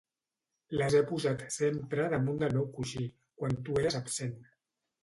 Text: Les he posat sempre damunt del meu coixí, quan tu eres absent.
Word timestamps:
Les 0.81 0.95
he 0.99 1.01
posat 1.11 1.45
sempre 1.57 2.09
damunt 2.15 2.43
del 2.45 2.59
meu 2.59 2.67
coixí, 2.81 3.07
quan 3.43 3.59
tu 3.69 3.81
eres 3.85 4.01
absent. 4.07 4.37